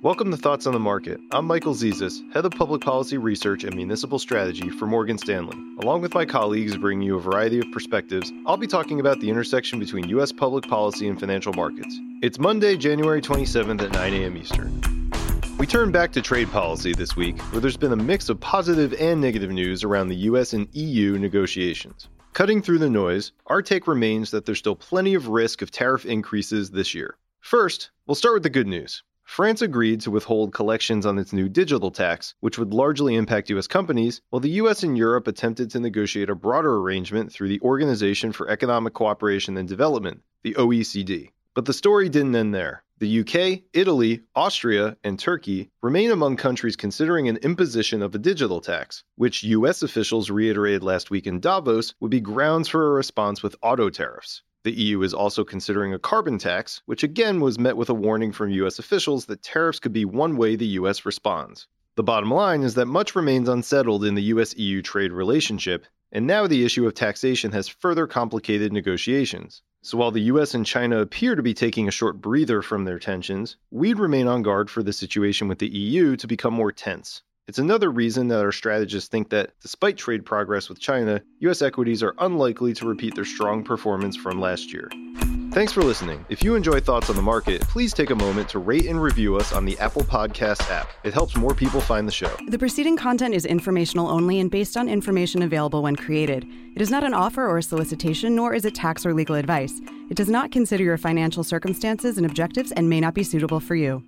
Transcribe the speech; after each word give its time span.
Welcome 0.00 0.30
to 0.30 0.36
Thoughts 0.36 0.68
on 0.68 0.74
the 0.74 0.78
Market. 0.78 1.18
I'm 1.32 1.44
Michael 1.44 1.74
Zezas, 1.74 2.22
Head 2.32 2.44
of 2.44 2.52
Public 2.52 2.82
Policy 2.82 3.18
Research 3.18 3.64
and 3.64 3.74
Municipal 3.74 4.20
Strategy 4.20 4.70
for 4.70 4.86
Morgan 4.86 5.18
Stanley. 5.18 5.56
Along 5.82 6.00
with 6.00 6.14
my 6.14 6.24
colleagues 6.24 6.76
bringing 6.76 7.04
you 7.04 7.16
a 7.16 7.20
variety 7.20 7.58
of 7.58 7.64
perspectives, 7.72 8.32
I'll 8.46 8.56
be 8.56 8.68
talking 8.68 9.00
about 9.00 9.18
the 9.18 9.28
intersection 9.28 9.80
between 9.80 10.08
U.S. 10.10 10.30
public 10.30 10.68
policy 10.68 11.08
and 11.08 11.18
financial 11.18 11.52
markets. 11.52 11.98
It's 12.22 12.38
Monday, 12.38 12.76
January 12.76 13.20
27th 13.20 13.82
at 13.82 13.90
9 13.90 14.14
a.m. 14.14 14.36
Eastern. 14.36 15.10
We 15.58 15.66
turn 15.66 15.90
back 15.90 16.12
to 16.12 16.22
trade 16.22 16.48
policy 16.52 16.94
this 16.94 17.16
week, 17.16 17.36
where 17.50 17.60
there's 17.60 17.76
been 17.76 17.90
a 17.92 17.96
mix 17.96 18.28
of 18.28 18.38
positive 18.38 18.94
and 19.00 19.20
negative 19.20 19.50
news 19.50 19.82
around 19.82 20.10
the 20.10 20.16
U.S. 20.16 20.52
and 20.52 20.68
EU 20.76 21.18
negotiations. 21.18 22.08
Cutting 22.34 22.62
through 22.62 22.78
the 22.78 22.88
noise, 22.88 23.32
our 23.48 23.62
take 23.62 23.88
remains 23.88 24.30
that 24.30 24.46
there's 24.46 24.60
still 24.60 24.76
plenty 24.76 25.14
of 25.14 25.26
risk 25.26 25.60
of 25.60 25.72
tariff 25.72 26.06
increases 26.06 26.70
this 26.70 26.94
year. 26.94 27.16
First, 27.40 27.90
we'll 28.06 28.14
start 28.14 28.34
with 28.34 28.42
the 28.44 28.50
good 28.50 28.68
news. 28.68 29.02
France 29.28 29.60
agreed 29.60 30.00
to 30.00 30.10
withhold 30.10 30.54
collections 30.54 31.04
on 31.04 31.18
its 31.18 31.34
new 31.34 31.50
digital 31.50 31.90
tax, 31.90 32.34
which 32.40 32.58
would 32.58 32.72
largely 32.72 33.14
impact 33.14 33.50
U.S. 33.50 33.66
companies, 33.66 34.22
while 34.30 34.40
the 34.40 34.56
U.S. 34.62 34.82
and 34.82 34.96
Europe 34.96 35.28
attempted 35.28 35.70
to 35.70 35.80
negotiate 35.80 36.30
a 36.30 36.34
broader 36.34 36.74
arrangement 36.78 37.30
through 37.30 37.48
the 37.48 37.60
Organization 37.60 38.32
for 38.32 38.48
Economic 38.48 38.94
Cooperation 38.94 39.58
and 39.58 39.68
Development, 39.68 40.22
the 40.42 40.54
OECD. 40.54 41.30
But 41.52 41.66
the 41.66 41.74
story 41.74 42.08
didn't 42.08 42.36
end 42.36 42.54
there. 42.54 42.82
The 43.00 43.20
UK, 43.20 43.64
Italy, 43.74 44.22
Austria, 44.34 44.96
and 45.04 45.18
Turkey 45.18 45.70
remain 45.82 46.10
among 46.10 46.36
countries 46.36 46.74
considering 46.74 47.28
an 47.28 47.36
imposition 47.36 48.00
of 48.00 48.14
a 48.14 48.18
digital 48.18 48.62
tax, 48.62 49.04
which 49.16 49.44
US 49.44 49.82
officials 49.82 50.30
reiterated 50.30 50.82
last 50.82 51.10
week 51.10 51.26
in 51.26 51.38
Davos 51.38 51.94
would 52.00 52.10
be 52.10 52.20
grounds 52.20 52.66
for 52.66 52.86
a 52.86 52.94
response 52.94 53.42
with 53.42 53.56
auto 53.62 53.90
tariffs. 53.90 54.42
The 54.68 54.82
EU 54.82 55.00
is 55.00 55.14
also 55.14 55.44
considering 55.44 55.94
a 55.94 55.98
carbon 55.98 56.36
tax, 56.36 56.82
which 56.84 57.02
again 57.02 57.40
was 57.40 57.58
met 57.58 57.78
with 57.78 57.88
a 57.88 57.94
warning 57.94 58.32
from 58.32 58.50
US 58.50 58.78
officials 58.78 59.24
that 59.24 59.40
tariffs 59.40 59.80
could 59.80 59.94
be 59.94 60.04
one 60.04 60.36
way 60.36 60.56
the 60.56 60.76
US 60.76 61.06
responds. 61.06 61.66
The 61.94 62.02
bottom 62.02 62.30
line 62.30 62.62
is 62.62 62.74
that 62.74 62.84
much 62.84 63.16
remains 63.16 63.48
unsettled 63.48 64.04
in 64.04 64.14
the 64.14 64.24
US 64.24 64.54
EU 64.58 64.82
trade 64.82 65.10
relationship, 65.10 65.86
and 66.12 66.26
now 66.26 66.46
the 66.46 66.66
issue 66.66 66.86
of 66.86 66.92
taxation 66.92 67.52
has 67.52 67.66
further 67.66 68.06
complicated 68.06 68.70
negotiations. 68.70 69.62
So 69.80 69.96
while 69.96 70.10
the 70.10 70.28
US 70.32 70.52
and 70.52 70.66
China 70.66 71.00
appear 71.00 71.34
to 71.34 71.42
be 71.42 71.54
taking 71.54 71.88
a 71.88 71.90
short 71.90 72.20
breather 72.20 72.60
from 72.60 72.84
their 72.84 72.98
tensions, 72.98 73.56
we'd 73.70 73.98
remain 73.98 74.26
on 74.26 74.42
guard 74.42 74.68
for 74.68 74.82
the 74.82 74.92
situation 74.92 75.48
with 75.48 75.60
the 75.60 75.74
EU 75.74 76.14
to 76.16 76.26
become 76.26 76.52
more 76.52 76.72
tense. 76.72 77.22
It's 77.48 77.58
another 77.58 77.90
reason 77.90 78.28
that 78.28 78.44
our 78.44 78.52
strategists 78.52 79.08
think 79.08 79.30
that, 79.30 79.52
despite 79.62 79.96
trade 79.96 80.26
progress 80.26 80.68
with 80.68 80.78
China, 80.78 81.22
US 81.38 81.62
equities 81.62 82.02
are 82.02 82.14
unlikely 82.18 82.74
to 82.74 82.86
repeat 82.86 83.14
their 83.14 83.24
strong 83.24 83.64
performance 83.64 84.16
from 84.16 84.38
last 84.38 84.70
year. 84.70 84.90
Thanks 85.52 85.72
for 85.72 85.82
listening. 85.82 86.26
If 86.28 86.44
you 86.44 86.56
enjoy 86.56 86.80
Thoughts 86.80 87.08
on 87.08 87.16
the 87.16 87.22
Market, 87.22 87.62
please 87.62 87.94
take 87.94 88.10
a 88.10 88.14
moment 88.14 88.50
to 88.50 88.58
rate 88.58 88.84
and 88.84 89.00
review 89.00 89.36
us 89.36 89.54
on 89.54 89.64
the 89.64 89.78
Apple 89.78 90.02
Podcast 90.02 90.70
app. 90.70 90.90
It 91.04 91.14
helps 91.14 91.36
more 91.36 91.54
people 91.54 91.80
find 91.80 92.06
the 92.06 92.12
show. 92.12 92.36
The 92.48 92.58
preceding 92.58 92.98
content 92.98 93.34
is 93.34 93.46
informational 93.46 94.08
only 94.08 94.40
and 94.40 94.50
based 94.50 94.76
on 94.76 94.86
information 94.86 95.40
available 95.40 95.82
when 95.82 95.96
created. 95.96 96.44
It 96.76 96.82
is 96.82 96.90
not 96.90 97.02
an 97.02 97.14
offer 97.14 97.48
or 97.48 97.56
a 97.56 97.62
solicitation, 97.62 98.34
nor 98.34 98.52
is 98.52 98.66
it 98.66 98.74
tax 98.74 99.06
or 99.06 99.14
legal 99.14 99.36
advice. 99.36 99.80
It 100.10 100.18
does 100.18 100.28
not 100.28 100.52
consider 100.52 100.84
your 100.84 100.98
financial 100.98 101.42
circumstances 101.42 102.18
and 102.18 102.26
objectives 102.26 102.72
and 102.72 102.90
may 102.90 103.00
not 103.00 103.14
be 103.14 103.22
suitable 103.22 103.58
for 103.58 103.74
you. 103.74 104.04